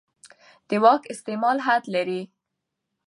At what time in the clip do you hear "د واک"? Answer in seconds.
0.69-1.03